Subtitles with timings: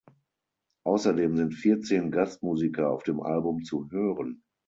[0.83, 4.41] Außerdem sind vierzehn Gastmusiker auf dem Album zu hören.